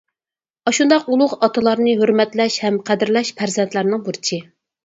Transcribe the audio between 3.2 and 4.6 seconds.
پەرزەنتلەرنىڭ بۇرچى.